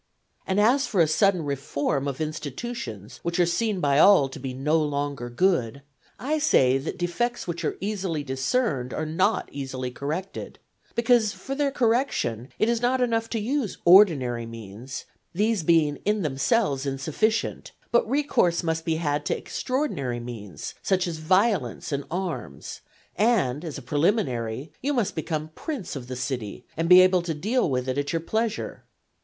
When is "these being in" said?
15.35-16.23